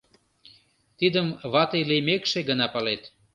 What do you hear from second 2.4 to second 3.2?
гына палет.